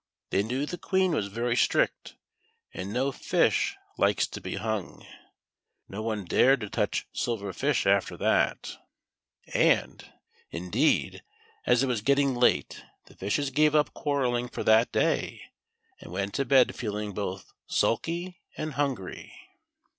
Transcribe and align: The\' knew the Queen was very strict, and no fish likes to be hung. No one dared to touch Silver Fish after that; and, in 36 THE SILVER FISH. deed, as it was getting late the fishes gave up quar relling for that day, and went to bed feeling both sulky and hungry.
The\' 0.31 0.41
knew 0.41 0.65
the 0.65 0.79
Queen 0.79 1.11
was 1.11 1.27
very 1.27 1.55
strict, 1.55 2.15
and 2.73 2.91
no 2.91 3.11
fish 3.11 3.75
likes 3.99 4.25
to 4.25 4.41
be 4.41 4.55
hung. 4.55 5.05
No 5.87 6.01
one 6.01 6.25
dared 6.25 6.61
to 6.61 6.71
touch 6.71 7.05
Silver 7.13 7.53
Fish 7.53 7.85
after 7.85 8.17
that; 8.17 8.77
and, 9.53 10.01
in 10.49 10.49
36 10.49 10.49
THE 10.49 10.57
SILVER 10.57 10.71
FISH. 10.71 10.71
deed, 10.71 11.23
as 11.67 11.83
it 11.83 11.87
was 11.87 12.01
getting 12.01 12.33
late 12.33 12.83
the 13.05 13.15
fishes 13.15 13.51
gave 13.51 13.75
up 13.75 13.93
quar 13.93 14.21
relling 14.23 14.51
for 14.51 14.63
that 14.63 14.91
day, 14.91 15.43
and 15.99 16.11
went 16.11 16.33
to 16.33 16.45
bed 16.45 16.73
feeling 16.75 17.13
both 17.13 17.53
sulky 17.67 18.41
and 18.57 18.73
hungry. 18.73 19.31